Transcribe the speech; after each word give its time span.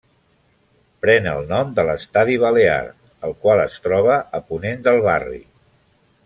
Pren 1.05 1.27
el 1.33 1.43
nom 1.51 1.75
de 1.79 1.85
l'Estadi 1.89 2.37
Balear, 2.45 2.79
el 3.29 3.37
qual 3.45 3.63
es 3.67 3.77
troba 3.85 4.17
a 4.39 4.43
ponent 4.49 4.83
del 4.89 4.99
barri. 5.11 5.41